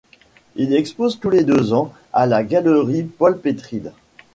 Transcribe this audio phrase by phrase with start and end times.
[0.55, 3.93] Il expose tous les deux ans à la galerie Paul Petrides.